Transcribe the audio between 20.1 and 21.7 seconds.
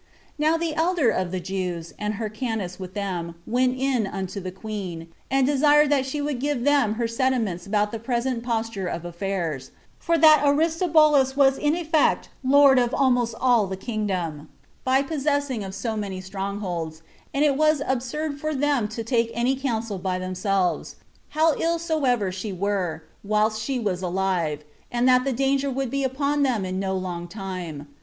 themselves, how